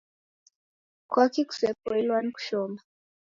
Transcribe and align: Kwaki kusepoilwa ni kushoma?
Kwaki 1.09 1.41
kusepoilwa 1.49 2.17
ni 2.21 2.31
kushoma? 2.35 2.79